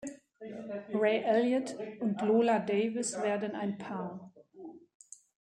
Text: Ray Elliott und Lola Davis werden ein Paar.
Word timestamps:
Ray 0.95 1.21
Elliott 1.23 1.75
und 1.99 2.19
Lola 2.23 2.57
Davis 2.57 3.13
werden 3.21 3.51
ein 3.53 3.77
Paar. 3.77 4.33